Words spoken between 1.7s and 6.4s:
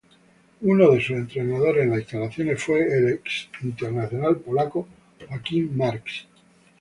en las instalaciones fue el ex internacional polaco Joachim Marx.